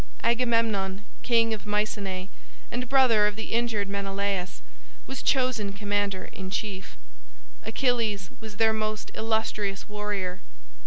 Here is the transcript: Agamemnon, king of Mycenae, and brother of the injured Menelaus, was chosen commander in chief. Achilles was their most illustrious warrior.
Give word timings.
Agamemnon, 0.23 1.05
king 1.21 1.53
of 1.53 1.67
Mycenae, 1.67 2.27
and 2.71 2.89
brother 2.89 3.27
of 3.27 3.35
the 3.35 3.53
injured 3.53 3.87
Menelaus, 3.87 4.63
was 5.05 5.21
chosen 5.21 5.73
commander 5.73 6.25
in 6.33 6.49
chief. 6.49 6.97
Achilles 7.63 8.31
was 8.39 8.55
their 8.57 8.73
most 8.73 9.11
illustrious 9.13 9.87
warrior. 9.87 10.39